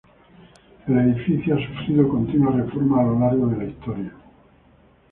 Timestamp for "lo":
3.03-3.19